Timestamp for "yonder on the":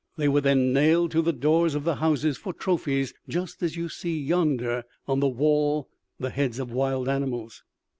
4.19-5.29